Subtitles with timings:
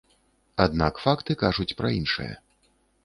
[0.65, 2.31] Аднак факты кажуць пра іншае.